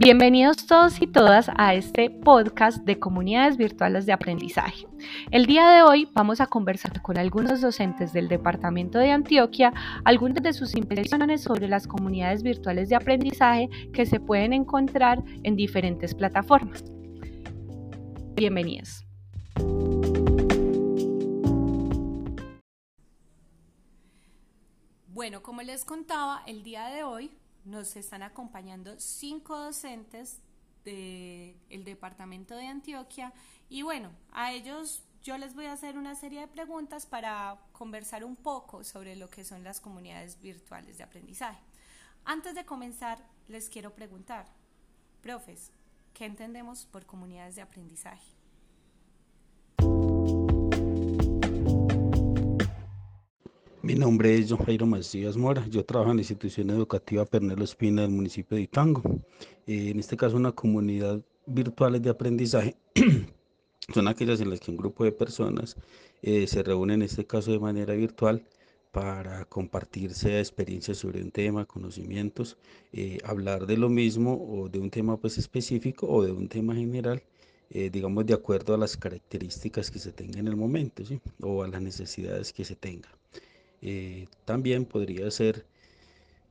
Bienvenidos 0.00 0.64
todos 0.64 1.02
y 1.02 1.08
todas 1.08 1.50
a 1.56 1.74
este 1.74 2.08
podcast 2.08 2.84
de 2.84 3.00
comunidades 3.00 3.56
virtuales 3.56 4.06
de 4.06 4.12
aprendizaje. 4.12 4.86
El 5.32 5.46
día 5.46 5.68
de 5.70 5.82
hoy 5.82 6.08
vamos 6.12 6.40
a 6.40 6.46
conversar 6.46 7.02
con 7.02 7.18
algunos 7.18 7.60
docentes 7.60 8.12
del 8.12 8.28
departamento 8.28 9.00
de 9.00 9.10
Antioquia 9.10 9.72
algunas 10.04 10.40
de 10.40 10.52
sus 10.52 10.76
impresiones 10.76 11.42
sobre 11.42 11.66
las 11.66 11.88
comunidades 11.88 12.44
virtuales 12.44 12.88
de 12.88 12.94
aprendizaje 12.94 13.68
que 13.92 14.06
se 14.06 14.20
pueden 14.20 14.52
encontrar 14.52 15.20
en 15.42 15.56
diferentes 15.56 16.14
plataformas. 16.14 16.84
Bienvenidos. 18.36 19.04
Bueno, 25.08 25.42
como 25.42 25.62
les 25.62 25.84
contaba, 25.84 26.44
el 26.46 26.62
día 26.62 26.86
de 26.86 27.02
hoy 27.02 27.32
nos 27.68 27.96
están 27.96 28.22
acompañando 28.22 28.98
cinco 28.98 29.56
docentes 29.58 30.40
del 30.84 31.84
departamento 31.84 32.56
de 32.56 32.66
Antioquia 32.66 33.32
y 33.68 33.82
bueno, 33.82 34.10
a 34.32 34.52
ellos 34.52 35.02
yo 35.22 35.36
les 35.36 35.54
voy 35.54 35.66
a 35.66 35.72
hacer 35.72 35.98
una 35.98 36.14
serie 36.14 36.40
de 36.40 36.48
preguntas 36.48 37.04
para 37.04 37.58
conversar 37.72 38.24
un 38.24 38.36
poco 38.36 38.84
sobre 38.84 39.16
lo 39.16 39.28
que 39.28 39.44
son 39.44 39.64
las 39.64 39.80
comunidades 39.80 40.40
virtuales 40.40 40.96
de 40.96 41.04
aprendizaje. 41.04 41.60
Antes 42.24 42.54
de 42.54 42.64
comenzar, 42.64 43.18
les 43.48 43.68
quiero 43.68 43.94
preguntar, 43.94 44.46
profes, 45.20 45.70
¿qué 46.14 46.24
entendemos 46.24 46.86
por 46.86 47.04
comunidades 47.04 47.56
de 47.56 47.62
aprendizaje? 47.62 48.37
Mi 53.88 53.94
nombre 53.94 54.36
es 54.36 54.50
John 54.50 54.66
Jairo 54.66 54.84
Macías 54.84 55.38
Mora. 55.38 55.66
Yo 55.66 55.82
trabajo 55.82 56.10
en 56.10 56.18
la 56.18 56.20
institución 56.20 56.68
educativa 56.68 57.24
Pernelo 57.24 57.64
Espina 57.64 58.02
del 58.02 58.10
municipio 58.10 58.54
de 58.54 58.64
Itango. 58.64 59.00
Eh, 59.66 59.88
en 59.88 59.98
este 59.98 60.14
caso, 60.14 60.36
una 60.36 60.52
comunidad 60.52 61.22
virtual 61.46 62.02
de 62.02 62.10
aprendizaje 62.10 62.76
son 63.94 64.06
aquellas 64.06 64.42
en 64.42 64.50
las 64.50 64.60
que 64.60 64.70
un 64.70 64.76
grupo 64.76 65.04
de 65.04 65.12
personas 65.12 65.74
eh, 66.20 66.46
se 66.46 66.62
reúnen, 66.62 66.96
en 66.96 67.06
este 67.06 67.24
caso 67.24 67.50
de 67.50 67.60
manera 67.60 67.94
virtual, 67.94 68.44
para 68.92 69.46
compartirse 69.46 70.38
experiencias 70.38 70.98
sobre 70.98 71.22
un 71.22 71.30
tema, 71.30 71.64
conocimientos, 71.64 72.58
eh, 72.92 73.16
hablar 73.24 73.64
de 73.64 73.78
lo 73.78 73.88
mismo 73.88 74.34
o 74.50 74.68
de 74.68 74.80
un 74.80 74.90
tema 74.90 75.16
pues 75.16 75.38
específico 75.38 76.06
o 76.08 76.22
de 76.22 76.32
un 76.32 76.50
tema 76.50 76.74
general, 76.74 77.22
digamos 77.70 78.26
de 78.26 78.34
acuerdo 78.34 78.74
a 78.74 78.78
las 78.78 78.98
características 78.98 79.90
que 79.90 79.98
se 79.98 80.12
tenga 80.12 80.40
en 80.40 80.48
el 80.48 80.56
momento 80.56 81.06
¿sí? 81.06 81.22
o 81.40 81.62
a 81.62 81.68
las 81.68 81.80
necesidades 81.80 82.52
que 82.52 82.66
se 82.66 82.76
tenga. 82.76 83.08
Eh, 83.82 84.26
también 84.44 84.84
podría 84.84 85.30
ser 85.30 85.64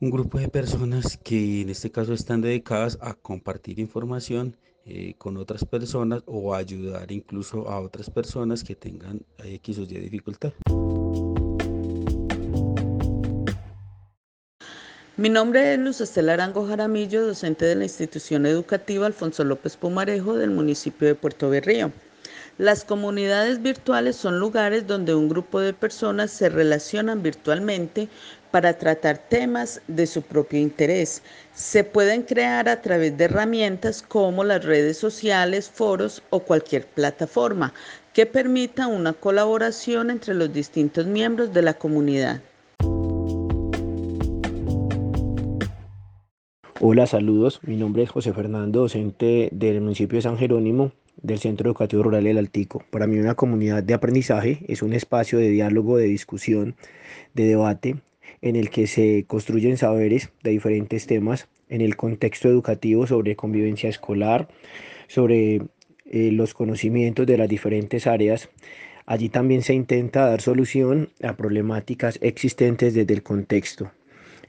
un 0.00 0.10
grupo 0.10 0.38
de 0.38 0.48
personas 0.48 1.16
que 1.16 1.62
en 1.62 1.70
este 1.70 1.90
caso 1.90 2.12
están 2.12 2.40
dedicadas 2.40 2.98
a 3.00 3.14
compartir 3.14 3.78
información 3.78 4.56
eh, 4.86 5.14
con 5.16 5.38
otras 5.38 5.64
personas 5.64 6.22
o 6.26 6.54
ayudar 6.54 7.10
incluso 7.10 7.70
a 7.70 7.80
otras 7.80 8.10
personas 8.10 8.62
que 8.62 8.74
tengan 8.74 9.22
X 9.42 9.78
o 9.78 9.82
Y 9.82 9.86
dificultad. 9.86 10.52
Mi 15.16 15.28
nombre 15.28 15.72
es 15.72 15.78
Luz 15.78 16.00
Estela 16.00 16.32
Arango 16.34 16.66
Jaramillo, 16.66 17.24
docente 17.24 17.64
de 17.64 17.76
la 17.76 17.84
institución 17.84 18.46
educativa 18.46 19.06
Alfonso 19.06 19.44
López 19.44 19.76
Pumarejo 19.76 20.34
del 20.36 20.50
municipio 20.50 21.06
de 21.06 21.14
Puerto 21.14 21.48
Berrío. 21.48 21.92
Las 22.58 22.84
comunidades 22.84 23.60
virtuales 23.60 24.14
son 24.14 24.38
lugares 24.38 24.86
donde 24.86 25.12
un 25.12 25.28
grupo 25.28 25.58
de 25.58 25.72
personas 25.72 26.30
se 26.30 26.48
relacionan 26.48 27.20
virtualmente 27.20 28.08
para 28.52 28.78
tratar 28.78 29.18
temas 29.18 29.82
de 29.88 30.06
su 30.06 30.22
propio 30.22 30.60
interés. 30.60 31.20
Se 31.52 31.82
pueden 31.82 32.22
crear 32.22 32.68
a 32.68 32.80
través 32.80 33.18
de 33.18 33.24
herramientas 33.24 34.02
como 34.02 34.44
las 34.44 34.64
redes 34.64 34.96
sociales, 34.98 35.68
foros 35.68 36.22
o 36.30 36.38
cualquier 36.38 36.86
plataforma 36.86 37.74
que 38.12 38.24
permita 38.24 38.86
una 38.86 39.14
colaboración 39.14 40.10
entre 40.10 40.34
los 40.34 40.52
distintos 40.52 41.06
miembros 41.06 41.52
de 41.52 41.62
la 41.62 41.74
comunidad. 41.74 42.40
Hola, 46.78 47.08
saludos. 47.08 47.58
Mi 47.64 47.74
nombre 47.76 48.04
es 48.04 48.10
José 48.10 48.32
Fernando, 48.32 48.82
docente 48.82 49.48
del 49.50 49.80
municipio 49.80 50.18
de 50.18 50.22
San 50.22 50.38
Jerónimo 50.38 50.92
del 51.22 51.38
Centro 51.38 51.68
Educativo 51.68 52.02
Rural 52.02 52.26
El 52.26 52.38
Altico. 52.38 52.84
Para 52.90 53.06
mí 53.06 53.18
una 53.18 53.34
comunidad 53.34 53.82
de 53.82 53.94
aprendizaje 53.94 54.60
es 54.68 54.82
un 54.82 54.92
espacio 54.92 55.38
de 55.38 55.50
diálogo, 55.50 55.96
de 55.96 56.06
discusión, 56.06 56.76
de 57.34 57.44
debate, 57.44 57.96
en 58.42 58.56
el 58.56 58.70
que 58.70 58.86
se 58.86 59.24
construyen 59.26 59.76
saberes 59.76 60.30
de 60.42 60.50
diferentes 60.50 61.06
temas 61.06 61.48
en 61.68 61.80
el 61.80 61.96
contexto 61.96 62.48
educativo 62.48 63.06
sobre 63.06 63.36
convivencia 63.36 63.88
escolar, 63.88 64.48
sobre 65.08 65.62
eh, 66.06 66.30
los 66.30 66.54
conocimientos 66.54 67.26
de 67.26 67.38
las 67.38 67.48
diferentes 67.48 68.06
áreas. 68.06 68.50
Allí 69.06 69.28
también 69.28 69.62
se 69.62 69.74
intenta 69.74 70.28
dar 70.28 70.40
solución 70.40 71.10
a 71.22 71.36
problemáticas 71.36 72.18
existentes 72.22 72.94
desde 72.94 73.14
el 73.14 73.22
contexto. 73.22 73.90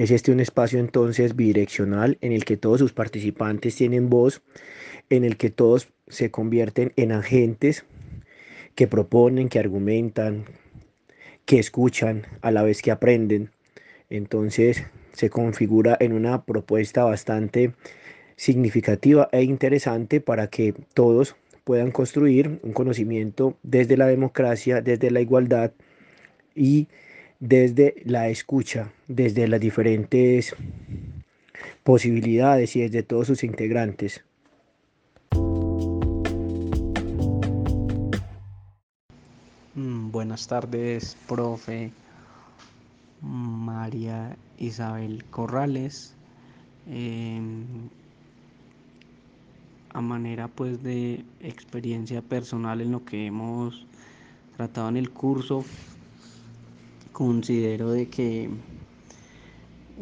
Es 0.00 0.10
este 0.10 0.32
un 0.32 0.40
espacio 0.40 0.80
entonces 0.80 1.36
bidireccional 1.36 2.16
en 2.22 2.32
el 2.32 2.46
que 2.46 2.56
todos 2.56 2.78
sus 2.78 2.94
participantes 2.94 3.76
tienen 3.76 4.08
voz, 4.08 4.40
en 5.10 5.26
el 5.26 5.36
que 5.36 5.50
todos 5.50 5.90
se 6.08 6.30
convierten 6.30 6.94
en 6.96 7.12
agentes 7.12 7.84
que 8.74 8.86
proponen, 8.86 9.50
que 9.50 9.58
argumentan, 9.58 10.46
que 11.44 11.58
escuchan 11.58 12.26
a 12.40 12.50
la 12.50 12.62
vez 12.62 12.80
que 12.80 12.90
aprenden. 12.90 13.50
Entonces 14.08 14.84
se 15.12 15.28
configura 15.28 15.98
en 16.00 16.14
una 16.14 16.46
propuesta 16.46 17.04
bastante 17.04 17.74
significativa 18.36 19.28
e 19.32 19.42
interesante 19.42 20.22
para 20.22 20.46
que 20.46 20.72
todos 20.94 21.36
puedan 21.62 21.90
construir 21.90 22.58
un 22.62 22.72
conocimiento 22.72 23.58
desde 23.62 23.98
la 23.98 24.06
democracia, 24.06 24.80
desde 24.80 25.10
la 25.10 25.20
igualdad 25.20 25.72
y 26.54 26.88
desde 27.40 28.02
la 28.04 28.28
escucha, 28.28 28.92
desde 29.08 29.48
las 29.48 29.60
diferentes 29.60 30.54
posibilidades 31.82 32.76
y 32.76 32.82
desde 32.82 33.02
todos 33.02 33.26
sus 33.26 33.42
integrantes. 33.42 34.22
Buenas 39.74 40.46
tardes, 40.46 41.16
profe 41.26 41.92
María 43.22 44.36
Isabel 44.58 45.24
Corrales. 45.30 46.14
Em, 46.86 47.64
a 49.92 50.00
manera 50.00 50.48
pues 50.48 50.82
de 50.82 51.24
experiencia 51.40 52.22
personal 52.22 52.80
en 52.80 52.92
lo 52.92 53.04
que 53.04 53.26
hemos 53.26 53.86
tratado 54.56 54.88
en 54.88 54.96
el 54.96 55.10
curso, 55.10 55.64
considero 57.20 57.90
de 57.90 58.08
que 58.08 58.48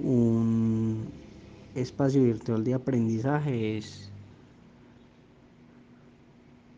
un 0.00 1.08
espacio 1.74 2.22
virtual 2.22 2.62
de 2.62 2.74
aprendizaje 2.74 3.76
es 3.76 4.08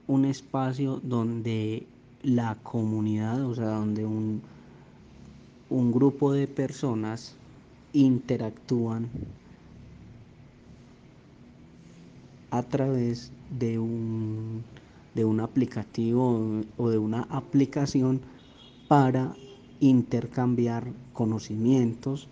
un 0.07 0.25
espacio 0.25 0.99
donde 1.03 1.87
la 2.23 2.55
comunidad, 2.63 3.45
o 3.45 3.55
sea, 3.55 3.67
donde 3.67 4.07
un, 4.07 4.41
un 5.69 5.93
grupo 5.93 6.33
de 6.33 6.49
personas 6.49 7.37
interactúan 7.93 9.11
a 12.51 12.63
través 12.63 13.31
de 13.59 13.79
un, 13.79 14.65
de 15.15 15.27
un 15.27 15.41
aplicativo 15.41 16.63
o 16.79 16.89
de 16.89 16.97
una 16.97 17.25
aplicación 17.25 18.23
para 18.89 19.35
intercambiar 19.81 20.93
conocimientos 21.13 22.29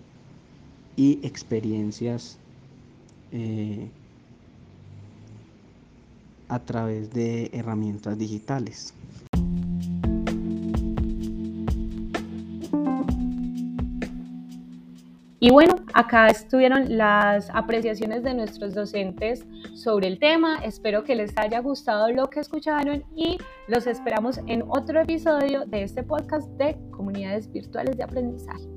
y 0.96 1.20
experiencias 1.26 2.38
eh, 3.32 3.88
a 6.49 6.58
través 6.61 7.12
de 7.12 7.50
herramientas 7.52 8.19
digitales. 8.19 8.94
Y 15.40 15.50
bueno, 15.50 15.76
acá 15.94 16.29
estuvieron 16.29 16.99
las 16.99 17.49
apreciaciones 17.50 18.25
de 18.25 18.35
nuestros 18.35 18.75
docentes 18.75 19.44
sobre 19.75 20.08
el 20.08 20.19
tema. 20.19 20.58
Espero 20.64 21.05
que 21.05 21.14
les 21.14 21.37
haya 21.38 21.61
gustado 21.61 22.11
lo 22.11 22.29
que 22.29 22.40
escucharon 22.40 23.05
y 23.14 23.38
los 23.69 23.87
esperamos 23.87 24.40
en 24.46 24.64
otro 24.69 25.00
episodio 25.00 25.64
de 25.67 25.85
este 25.85 26.02
podcast 26.02 26.49
de 26.58 26.76
Comunidades 26.90 27.52
Virtuales 27.52 27.96
de 27.96 28.02
Aprendizaje. 28.02 28.69